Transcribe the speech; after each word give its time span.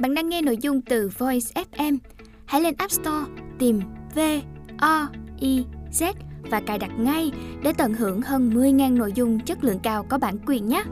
Bạn 0.00 0.14
đang 0.14 0.28
nghe 0.28 0.42
nội 0.42 0.58
dung 0.60 0.80
từ 0.80 1.10
Voice 1.18 1.62
FM. 1.72 1.98
Hãy 2.44 2.60
lên 2.60 2.74
App 2.78 2.92
Store 2.92 3.26
tìm 3.58 3.80
V 4.14 4.18
O 4.78 5.08
I 5.40 5.64
Z 5.92 6.12
và 6.50 6.60
cài 6.60 6.78
đặt 6.78 6.90
ngay 6.98 7.32
để 7.62 7.72
tận 7.78 7.94
hưởng 7.94 8.22
hơn 8.22 8.50
10.000 8.50 8.96
nội 8.96 9.12
dung 9.12 9.40
chất 9.40 9.64
lượng 9.64 9.78
cao 9.78 10.06
có 10.08 10.18
bản 10.18 10.36
quyền 10.46 10.68
nhé. 10.68 10.82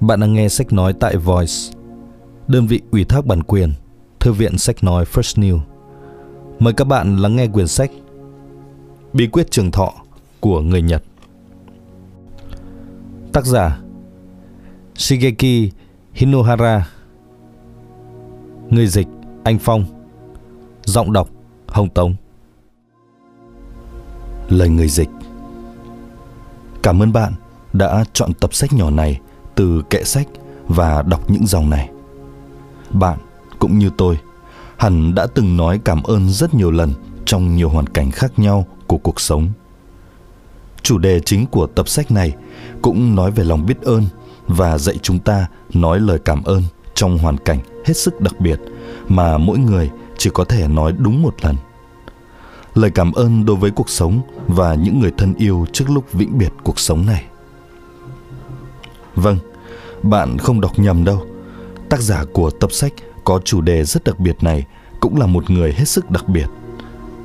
Bạn 0.00 0.20
đang 0.20 0.34
nghe 0.34 0.48
sách 0.48 0.72
nói 0.72 0.92
tại 1.00 1.16
Voice, 1.16 1.54
đơn 2.48 2.66
vị 2.66 2.80
ủy 2.90 3.04
thác 3.04 3.26
bản 3.26 3.42
quyền, 3.42 3.72
Thư 4.20 4.32
viện 4.32 4.58
sách 4.58 4.84
nói 4.84 5.04
First 5.04 5.42
New. 5.42 5.58
Mời 6.58 6.72
các 6.72 6.84
bạn 6.84 7.16
lắng 7.16 7.36
nghe 7.36 7.46
quyển 7.46 7.68
sách 7.68 7.90
Bí 9.12 9.26
quyết 9.26 9.50
trường 9.50 9.70
thọ 9.70 9.92
của 10.40 10.60
người 10.60 10.82
Nhật. 10.82 11.02
Tác 13.32 13.46
giả 13.46 13.80
Shigeki 14.94 15.72
Hinohara 16.12 16.88
Người 18.70 18.86
dịch 18.86 19.08
Anh 19.44 19.58
Phong 19.58 19.84
Giọng 20.84 21.12
đọc 21.12 21.28
Hồng 21.66 21.88
Tống 21.88 22.14
Lời 24.48 24.68
người 24.68 24.88
dịch 24.88 25.08
Cảm 26.82 27.02
ơn 27.02 27.12
bạn 27.12 27.32
đã 27.72 28.04
chọn 28.12 28.32
tập 28.34 28.54
sách 28.54 28.72
nhỏ 28.72 28.90
này 28.90 29.20
từ 29.54 29.82
kệ 29.90 30.04
sách 30.04 30.26
và 30.68 31.02
đọc 31.02 31.30
những 31.30 31.46
dòng 31.46 31.70
này. 31.70 31.90
Bạn 32.90 33.18
cũng 33.58 33.78
như 33.78 33.90
tôi 33.96 34.18
hẳn 34.76 35.14
đã 35.14 35.26
từng 35.34 35.56
nói 35.56 35.80
cảm 35.84 36.02
ơn 36.02 36.30
rất 36.30 36.54
nhiều 36.54 36.70
lần 36.70 36.92
trong 37.24 37.56
nhiều 37.56 37.68
hoàn 37.68 37.86
cảnh 37.86 38.10
khác 38.10 38.38
nhau 38.38 38.66
của 38.86 38.98
cuộc 38.98 39.20
sống. 39.20 39.48
Chủ 40.82 40.98
đề 40.98 41.20
chính 41.20 41.46
của 41.46 41.66
tập 41.66 41.88
sách 41.88 42.10
này 42.10 42.34
cũng 42.82 43.14
nói 43.14 43.30
về 43.30 43.44
lòng 43.44 43.66
biết 43.66 43.82
ơn 43.82 44.04
và 44.46 44.78
dạy 44.78 44.98
chúng 45.02 45.18
ta 45.18 45.46
nói 45.74 46.00
lời 46.00 46.18
cảm 46.24 46.42
ơn 46.42 46.62
trong 46.94 47.18
hoàn 47.18 47.36
cảnh 47.36 47.58
hết 47.84 47.94
sức 47.94 48.20
đặc 48.20 48.40
biệt 48.40 48.60
mà 49.08 49.38
mỗi 49.38 49.58
người 49.58 49.90
chỉ 50.18 50.30
có 50.34 50.44
thể 50.44 50.68
nói 50.68 50.92
đúng 50.98 51.22
một 51.22 51.34
lần. 51.42 51.56
Lời 52.74 52.90
cảm 52.90 53.12
ơn 53.12 53.44
đối 53.44 53.56
với 53.56 53.70
cuộc 53.70 53.90
sống 53.90 54.20
và 54.46 54.74
những 54.74 55.00
người 55.00 55.12
thân 55.18 55.34
yêu 55.34 55.66
trước 55.72 55.90
lúc 55.90 56.12
vĩnh 56.12 56.38
biệt 56.38 56.52
cuộc 56.64 56.78
sống 56.78 57.06
này. 57.06 57.24
Vâng, 59.14 59.38
bạn 60.02 60.38
không 60.38 60.60
đọc 60.60 60.78
nhầm 60.78 61.04
đâu. 61.04 61.26
Tác 61.88 62.00
giả 62.00 62.24
của 62.32 62.50
tập 62.50 62.72
sách 62.72 62.92
có 63.24 63.40
chủ 63.44 63.60
đề 63.60 63.84
rất 63.84 64.04
đặc 64.04 64.18
biệt 64.20 64.42
này 64.42 64.66
cũng 65.00 65.20
là 65.20 65.26
một 65.26 65.50
người 65.50 65.72
hết 65.72 65.88
sức 65.88 66.10
đặc 66.10 66.28
biệt. 66.28 66.46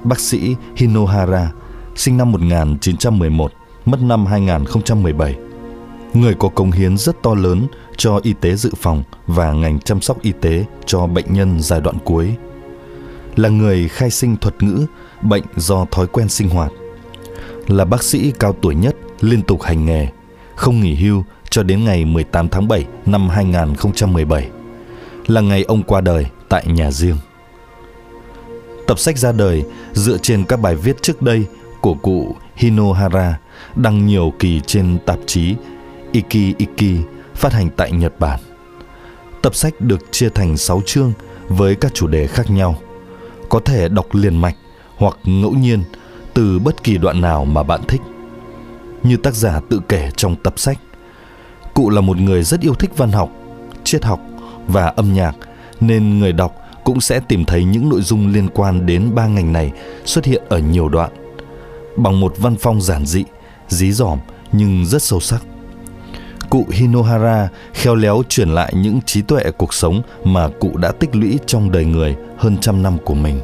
Bác 0.04 0.20
sĩ 0.20 0.56
Hinohara, 0.76 1.52
sinh 1.96 2.18
năm 2.18 2.32
1911, 2.32 3.52
mất 3.86 4.02
năm 4.02 4.26
2017. 4.26 5.36
Người 6.14 6.34
có 6.40 6.50
công 6.50 6.72
hiến 6.72 6.98
rất 6.98 7.24
to 7.24 7.36
lớn 7.36 7.68
cho 7.98 8.20
y 8.24 8.34
tế 8.34 8.56
dự 8.56 8.72
phòng 8.78 9.04
và 9.28 9.54
ngành 9.54 9.80
chăm 9.80 10.02
sóc 10.02 10.22
y 10.22 10.32
tế 10.42 10.66
cho 10.86 11.08
bệnh 11.08 11.34
nhân 11.34 11.60
giai 11.60 11.82
đoạn 11.82 11.98
cuối. 12.06 12.36
Là 13.36 13.50
người 13.50 13.88
khai 13.88 14.10
sinh 14.10 14.38
thuật 14.38 14.64
ngữ 14.64 14.86
bệnh 15.22 15.44
do 15.56 15.86
thói 15.92 16.08
quen 16.08 16.30
sinh 16.30 16.50
hoạt. 16.50 16.72
Là 17.68 17.86
bác 17.86 18.04
sĩ 18.04 18.32
cao 18.40 18.56
tuổi 18.62 18.76
nhất 18.76 18.96
liên 19.22 19.42
tục 19.42 19.62
hành 19.62 19.86
nghề, 19.86 20.08
không 20.56 20.80
nghỉ 20.80 20.96
hưu 20.96 21.24
cho 21.50 21.64
đến 21.64 21.86
ngày 21.86 22.06
18 22.06 22.50
tháng 22.50 22.68
7 22.68 22.86
năm 23.06 23.30
2017 23.30 24.50
là 25.28 25.42
ngày 25.42 25.64
ông 25.64 25.84
qua 25.84 26.02
đời 26.02 26.26
tại 26.50 26.66
nhà 26.68 26.92
riêng. 26.92 27.18
Tập 28.88 29.00
sách 29.00 29.18
ra 29.18 29.32
đời 29.32 29.64
dựa 29.94 30.18
trên 30.18 30.46
các 30.46 30.62
bài 30.62 30.76
viết 30.76 31.02
trước 31.02 31.22
đây 31.22 31.46
của 31.86 31.94
cụ 31.94 32.36
Hinohara 32.56 33.40
đăng 33.76 34.06
nhiều 34.06 34.34
kỳ 34.40 34.62
trên 34.66 34.98
tạp 35.06 35.20
chí 35.26 35.56
Iki 36.12 36.58
Iki 36.58 37.06
phát 37.36 37.54
hành 37.54 37.70
tại 37.78 37.92
Nhật 37.92 38.20
Bản. 38.20 38.40
Tập 39.42 39.56
sách 39.56 39.74
được 39.82 40.12
chia 40.12 40.30
thành 40.30 40.58
6 40.58 40.82
chương 40.86 41.14
với 41.48 41.76
các 41.76 41.94
chủ 41.94 42.08
đề 42.08 42.28
khác 42.28 42.50
nhau. 42.50 42.76
Có 43.50 43.60
thể 43.60 43.90
đọc 43.90 44.06
liền 44.12 44.42
mạch 44.42 44.56
hoặc 44.98 45.18
ngẫu 45.24 45.52
nhiên 45.52 45.84
từ 46.34 46.60
bất 46.60 46.84
kỳ 46.84 46.98
đoạn 46.98 47.22
nào 47.22 47.46
mà 47.46 47.64
bạn 47.64 47.82
thích. 47.88 48.02
Như 49.04 49.18
tác 49.18 49.34
giả 49.34 49.60
tự 49.70 49.82
kể 49.90 50.12
trong 50.16 50.36
tập 50.36 50.54
sách, 50.58 50.78
cụ 51.74 51.90
là 51.90 52.02
một 52.02 52.18
người 52.18 52.44
rất 52.44 52.62
yêu 52.62 52.74
thích 52.74 52.98
văn 52.98 53.12
học, 53.12 53.30
triết 53.84 54.04
học 54.04 54.20
và 54.68 54.86
âm 54.86 55.14
nhạc 55.14 55.36
nên 55.80 56.20
người 56.20 56.32
đọc 56.32 56.56
cũng 56.84 57.02
sẽ 57.02 57.20
tìm 57.20 57.46
thấy 57.46 57.64
những 57.64 57.90
nội 57.90 58.02
dung 58.02 58.28
liên 58.28 58.48
quan 58.54 58.86
đến 58.86 59.16
ba 59.16 59.28
ngành 59.28 59.54
này 59.54 59.72
xuất 60.06 60.26
hiện 60.26 60.44
ở 60.50 60.60
nhiều 60.60 60.90
đoạn 60.90 61.25
bằng 61.98 62.20
một 62.20 62.34
văn 62.38 62.56
phong 62.60 62.82
giản 62.82 63.06
dị, 63.06 63.24
dí 63.68 63.92
dỏm 63.92 64.20
nhưng 64.52 64.86
rất 64.86 65.02
sâu 65.02 65.20
sắc. 65.20 65.44
Cụ 66.50 66.66
Hinohara 66.72 67.50
khéo 67.74 67.96
léo 67.96 68.24
truyền 68.30 68.50
lại 68.50 68.74
những 68.76 69.00
trí 69.06 69.22
tuệ 69.22 69.44
cuộc 69.58 69.74
sống 69.74 70.02
mà 70.24 70.50
cụ 70.60 70.78
đã 70.78 70.92
tích 70.92 71.16
lũy 71.16 71.40
trong 71.46 71.72
đời 71.72 71.86
người 71.86 72.16
hơn 72.38 72.58
trăm 72.58 72.84
năm 72.84 72.98
của 73.06 73.14
mình. 73.14 73.40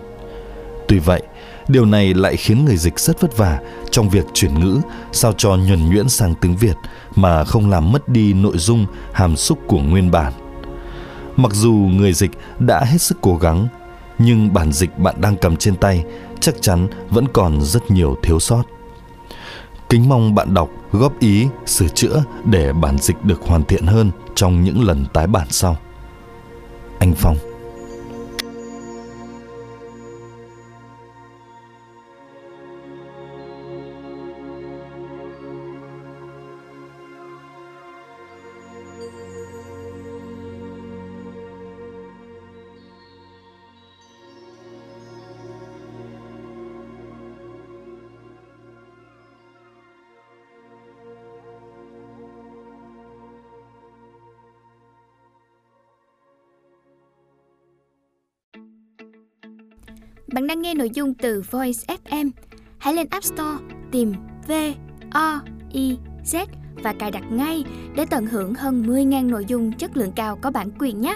Tuy 0.87 0.99
vậy, 0.99 1.21
điều 1.67 1.85
này 1.85 2.13
lại 2.13 2.35
khiến 2.35 2.65
người 2.65 2.77
dịch 2.77 2.99
rất 2.99 3.21
vất 3.21 3.37
vả 3.37 3.59
trong 3.91 4.09
việc 4.09 4.25
chuyển 4.33 4.59
ngữ 4.59 4.81
sao 5.11 5.33
cho 5.37 5.49
nhuần 5.49 5.89
nhuyễn 5.89 6.09
sang 6.09 6.33
tiếng 6.41 6.55
Việt 6.55 6.75
mà 7.15 7.43
không 7.43 7.69
làm 7.69 7.91
mất 7.91 8.09
đi 8.09 8.33
nội 8.33 8.57
dung 8.57 8.85
hàm 9.13 9.35
xúc 9.35 9.59
của 9.67 9.79
nguyên 9.79 10.11
bản. 10.11 10.33
Mặc 11.35 11.51
dù 11.53 11.71
người 11.71 12.13
dịch 12.13 12.31
đã 12.59 12.79
hết 12.83 13.01
sức 13.01 13.17
cố 13.21 13.37
gắng, 13.37 13.67
nhưng 14.19 14.53
bản 14.53 14.71
dịch 14.71 14.97
bạn 14.99 15.15
đang 15.21 15.35
cầm 15.37 15.55
trên 15.55 15.75
tay 15.75 16.03
chắc 16.41 16.61
chắn 16.61 16.87
vẫn 17.09 17.27
còn 17.33 17.61
rất 17.61 17.91
nhiều 17.91 18.17
thiếu 18.23 18.39
sót. 18.39 18.63
Kính 19.89 20.09
mong 20.09 20.35
bạn 20.35 20.53
đọc 20.53 20.69
góp 20.91 21.19
ý, 21.19 21.47
sửa 21.65 21.87
chữa 21.87 22.23
để 22.45 22.73
bản 22.73 22.97
dịch 22.97 23.23
được 23.23 23.41
hoàn 23.41 23.63
thiện 23.63 23.85
hơn 23.85 24.11
trong 24.35 24.63
những 24.63 24.83
lần 24.83 25.05
tái 25.13 25.27
bản 25.27 25.47
sau. 25.49 25.77
Anh 26.99 27.13
Phong 27.17 27.50
Bạn 60.33 60.47
đang 60.47 60.61
nghe 60.61 60.73
nội 60.73 60.89
dung 60.93 61.13
từ 61.13 61.43
Voice 61.51 61.95
FM. 62.05 62.29
Hãy 62.77 62.93
lên 62.93 63.07
App 63.09 63.23
Store, 63.23 63.57
tìm 63.91 64.13
V 64.47 64.51
O 65.11 65.41
I 65.71 65.97
Z 66.25 66.45
và 66.83 66.93
cài 66.93 67.11
đặt 67.11 67.23
ngay 67.31 67.63
để 67.95 68.05
tận 68.09 68.25
hưởng 68.25 68.53
hơn 68.53 68.83
10.000 68.83 69.29
nội 69.29 69.45
dung 69.47 69.71
chất 69.71 69.97
lượng 69.97 70.11
cao 70.15 70.37
có 70.41 70.51
bản 70.51 70.69
quyền 70.79 71.01
nhé. 71.01 71.15